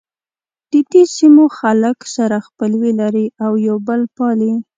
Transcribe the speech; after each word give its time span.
ددې 0.71 1.03
سیمو 1.17 1.45
خلک 1.59 1.97
سره 2.15 2.37
خپلوي 2.47 2.91
لري 3.01 3.25
او 3.45 3.51
یو 3.67 3.77
بل 3.87 4.01
پالي. 4.17 4.53